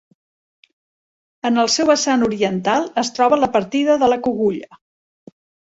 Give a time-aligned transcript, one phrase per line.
[1.49, 4.83] En el seu vessant oriental es troba la partida de la Cogulla.